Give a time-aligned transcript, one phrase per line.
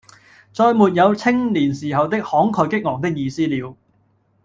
[0.51, 3.77] 再沒有青年時候的慷慨激昂的意思了。